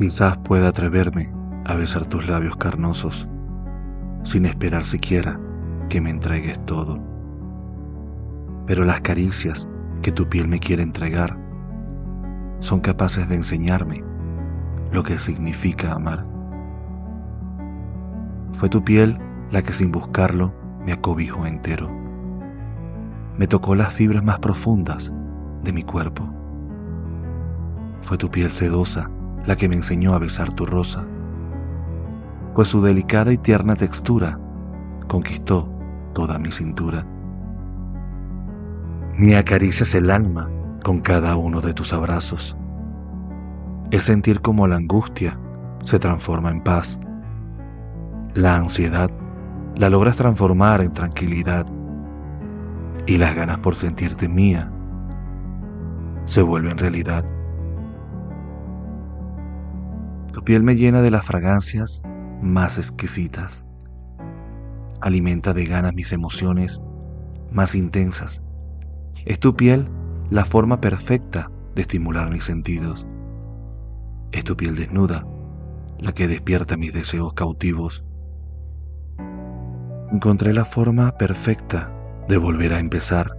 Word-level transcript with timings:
Quizás 0.00 0.38
pueda 0.38 0.68
atreverme 0.68 1.30
a 1.66 1.74
besar 1.74 2.06
tus 2.06 2.26
labios 2.26 2.56
carnosos 2.56 3.28
sin 4.22 4.46
esperar 4.46 4.86
siquiera 4.86 5.38
que 5.90 6.00
me 6.00 6.08
entregues 6.08 6.58
todo. 6.64 6.98
Pero 8.64 8.86
las 8.86 9.02
caricias 9.02 9.68
que 10.00 10.10
tu 10.10 10.26
piel 10.26 10.48
me 10.48 10.58
quiere 10.58 10.82
entregar 10.82 11.36
son 12.60 12.80
capaces 12.80 13.28
de 13.28 13.34
enseñarme 13.34 14.02
lo 14.90 15.02
que 15.02 15.18
significa 15.18 15.92
amar. 15.92 16.24
Fue 18.52 18.70
tu 18.70 18.82
piel 18.82 19.18
la 19.50 19.60
que 19.60 19.74
sin 19.74 19.92
buscarlo 19.92 20.54
me 20.82 20.92
acobijó 20.92 21.44
entero. 21.44 21.90
Me 23.36 23.46
tocó 23.46 23.74
las 23.74 23.92
fibras 23.92 24.24
más 24.24 24.38
profundas 24.38 25.12
de 25.62 25.74
mi 25.74 25.82
cuerpo. 25.82 26.26
Fue 28.00 28.16
tu 28.16 28.30
piel 28.30 28.50
sedosa 28.50 29.10
la 29.46 29.56
que 29.56 29.68
me 29.68 29.76
enseñó 29.76 30.14
a 30.14 30.18
besar 30.18 30.52
tu 30.52 30.66
rosa, 30.66 31.06
pues 32.54 32.68
su 32.68 32.82
delicada 32.82 33.32
y 33.32 33.38
tierna 33.38 33.76
textura 33.76 34.38
conquistó 35.08 35.68
toda 36.12 36.38
mi 36.38 36.52
cintura. 36.52 37.06
Me 39.16 39.36
acaricias 39.36 39.94
el 39.94 40.10
alma 40.10 40.50
con 40.84 41.00
cada 41.00 41.36
uno 41.36 41.60
de 41.60 41.74
tus 41.74 41.92
abrazos. 41.92 42.56
Es 43.90 44.04
sentir 44.04 44.40
como 44.40 44.66
la 44.66 44.76
angustia 44.76 45.38
se 45.82 45.98
transforma 45.98 46.50
en 46.50 46.62
paz. 46.62 46.98
La 48.34 48.56
ansiedad 48.56 49.10
la 49.76 49.88
logras 49.88 50.16
transformar 50.16 50.80
en 50.80 50.92
tranquilidad 50.92 51.66
y 53.06 53.18
las 53.18 53.34
ganas 53.34 53.58
por 53.58 53.74
sentirte 53.74 54.28
mía 54.28 54.70
se 56.26 56.42
vuelven 56.42 56.78
realidad. 56.78 57.24
Tu 60.32 60.42
piel 60.44 60.62
me 60.62 60.76
llena 60.76 61.02
de 61.02 61.10
las 61.10 61.24
fragancias 61.24 62.02
más 62.40 62.78
exquisitas. 62.78 63.64
Alimenta 65.00 65.52
de 65.52 65.64
ganas 65.64 65.94
mis 65.94 66.12
emociones 66.12 66.80
más 67.50 67.74
intensas. 67.74 68.40
Es 69.24 69.40
tu 69.40 69.56
piel 69.56 69.86
la 70.30 70.44
forma 70.44 70.80
perfecta 70.80 71.50
de 71.74 71.82
estimular 71.82 72.30
mis 72.30 72.44
sentidos. 72.44 73.06
Es 74.32 74.44
tu 74.44 74.56
piel 74.56 74.76
desnuda 74.76 75.26
la 75.98 76.12
que 76.12 76.28
despierta 76.28 76.76
mis 76.76 76.92
deseos 76.92 77.34
cautivos. 77.34 78.04
Encontré 80.12 80.54
la 80.54 80.64
forma 80.64 81.12
perfecta 81.18 81.92
de 82.28 82.36
volver 82.38 82.72
a 82.72 82.78
empezar. 82.78 83.36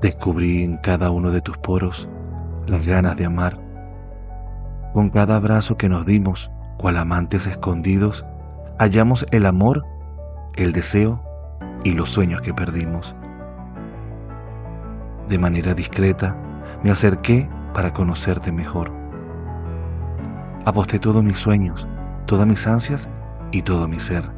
Descubrí 0.00 0.62
en 0.62 0.76
cada 0.78 1.10
uno 1.10 1.32
de 1.32 1.40
tus 1.40 1.58
poros 1.58 2.08
las 2.66 2.86
ganas 2.86 3.16
de 3.16 3.24
amar. 3.24 3.67
Con 4.92 5.10
cada 5.10 5.36
abrazo 5.36 5.76
que 5.76 5.88
nos 5.88 6.06
dimos, 6.06 6.50
cual 6.78 6.96
amantes 6.96 7.46
escondidos, 7.46 8.24
hallamos 8.78 9.26
el 9.30 9.46
amor, 9.46 9.82
el 10.56 10.72
deseo 10.72 11.22
y 11.84 11.92
los 11.92 12.10
sueños 12.10 12.40
que 12.40 12.54
perdimos. 12.54 13.14
De 15.28 15.38
manera 15.38 15.74
discreta, 15.74 16.36
me 16.82 16.90
acerqué 16.90 17.48
para 17.74 17.92
conocerte 17.92 18.50
mejor. 18.50 18.90
Aposté 20.64 20.98
todos 20.98 21.22
mis 21.22 21.38
sueños, 21.38 21.86
todas 22.26 22.46
mis 22.46 22.66
ansias 22.66 23.08
y 23.52 23.62
todo 23.62 23.88
mi 23.88 24.00
ser. 24.00 24.30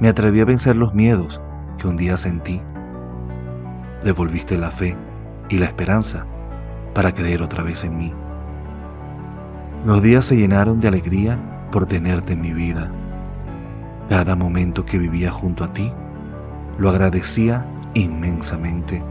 Me 0.00 0.08
atreví 0.08 0.40
a 0.40 0.44
vencer 0.44 0.76
los 0.76 0.94
miedos 0.94 1.40
que 1.76 1.88
un 1.88 1.96
día 1.96 2.16
sentí. 2.16 2.62
Devolviste 4.02 4.56
la 4.56 4.70
fe 4.70 4.96
y 5.48 5.58
la 5.58 5.66
esperanza 5.66 6.24
para 6.94 7.12
creer 7.12 7.42
otra 7.42 7.62
vez 7.62 7.84
en 7.84 7.96
mí. 7.96 8.14
Los 9.84 10.02
días 10.02 10.24
se 10.24 10.36
llenaron 10.36 10.80
de 10.80 10.88
alegría 10.88 11.38
por 11.70 11.86
tenerte 11.86 12.32
en 12.32 12.40
mi 12.40 12.52
vida. 12.52 12.90
Cada 14.08 14.34
momento 14.34 14.84
que 14.84 14.98
vivía 14.98 15.30
junto 15.30 15.62
a 15.62 15.72
ti 15.72 15.92
lo 16.78 16.90
agradecía 16.90 17.64
inmensamente. 17.94 19.04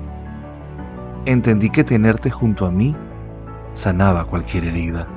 Entendí 1.25 1.69
que 1.69 1.85
tenerte 1.85 2.29
junto 2.29 2.65
a 2.65 2.71
mí 2.71 2.95
sanaba 3.75 4.25
cualquier 4.25 4.65
herida. 4.65 5.07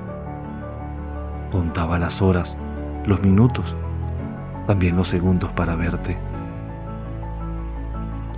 Contaba 1.51 1.99
las 1.99 2.23
horas, 2.23 2.57
los 3.05 3.21
minutos, 3.21 3.77
también 4.69 4.95
los 4.95 5.09
segundos 5.09 5.51
para 5.53 5.75
verte. 5.75 6.17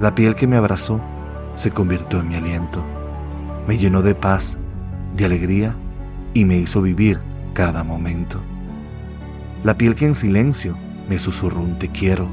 La 0.01 0.15
piel 0.15 0.35
que 0.35 0.47
me 0.47 0.57
abrazó 0.57 0.99
se 1.57 1.71
convirtió 1.71 2.21
en 2.21 2.29
mi 2.29 2.37
aliento, 2.37 2.83
me 3.69 3.77
llenó 3.77 4.01
de 4.01 4.15
paz, 4.15 4.57
de 5.15 5.27
alegría 5.27 5.77
y 6.35 6.45
me 6.45 6.57
hizo 6.57 6.83
vivir 6.83 7.19
cada 7.53 7.85
momento. 7.85 8.41
La 9.65 9.77
piel 9.77 9.95
que 9.95 10.07
en 10.07 10.15
silencio 10.15 10.77
me 11.09 11.19
susurró 11.19 11.61
un 11.61 11.79
te 11.79 11.89
quiero, 11.89 12.29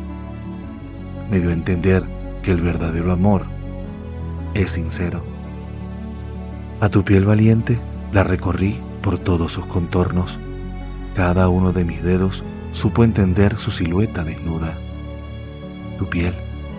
me 1.30 1.40
dio 1.40 1.50
a 1.50 1.54
entender 1.54 2.04
que 2.42 2.52
el 2.52 2.62
verdadero 2.62 3.12
amor 3.12 3.46
es 4.54 4.72
sincero. 4.72 5.24
A 6.82 6.90
tu 6.90 7.04
piel 7.04 7.26
valiente 7.26 7.80
la 8.12 8.24
recorrí 8.24 8.80
por 9.02 9.20
todos 9.20 9.54
sus 9.54 9.66
contornos. 9.68 10.40
Cada 11.16 11.50
uno 11.50 11.74
de 11.74 11.84
mis 11.84 12.02
dedos 12.02 12.44
supo 12.72 13.04
entender 13.04 13.58
su 13.58 13.72
silueta 13.72 14.24
desnuda. 14.24 14.78
Tu 15.98 16.08
piel 16.08 16.34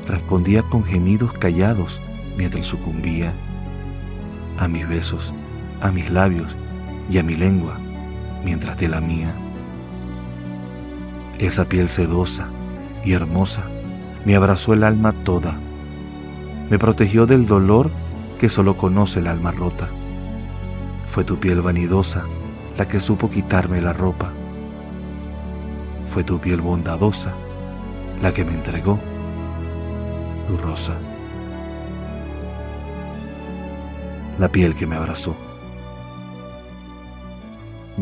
respondía 0.09 0.63
con 0.63 0.85
gemidos 0.85 1.33
callados 1.35 2.01
mientras 2.37 2.67
sucumbía 2.67 3.35
a 4.59 4.67
mis 4.69 4.89
besos, 4.89 5.33
a 5.81 5.93
mis 5.93 6.11
labios 6.11 6.57
y 7.11 7.19
a 7.19 7.23
mi 7.23 7.35
lengua 7.35 7.77
mientras 8.45 8.77
te 8.77 8.89
lamía. 8.89 9.35
Esa 11.39 11.69
piel 11.69 11.89
sedosa 11.89 12.49
y 13.05 13.13
hermosa 13.13 13.69
me 14.25 14.37
abrazó 14.37 14.73
el 14.75 14.85
alma 14.85 15.13
toda, 15.25 15.57
me 16.71 16.79
protegió 16.79 17.27
del 17.27 17.47
dolor 17.47 17.91
que 18.39 18.49
solo 18.49 18.77
conoce 18.77 19.19
el 19.19 19.27
alma 19.27 19.51
rota. 19.51 19.89
Fue 21.07 21.25
tu 21.25 21.41
piel 21.41 21.61
vanidosa 21.61 22.25
la 22.77 22.87
que 22.87 23.01
supo 23.01 23.29
quitarme 23.29 23.81
la 23.81 23.93
ropa. 23.93 24.31
Fue 26.07 26.23
tu 26.23 26.39
piel 26.39 26.61
bondadosa 26.61 27.35
la 28.23 28.33
que 28.33 28.45
me 28.45 28.55
entregó 28.55 29.01
tu 30.49 30.57
rosa. 30.59 30.95
La 34.39 34.49
piel 34.49 34.75
que 34.75 34.87
me 34.87 34.97
abrazó 34.97 35.35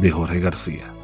de 0.00 0.10
Jorge 0.10 0.38
García. 0.38 0.97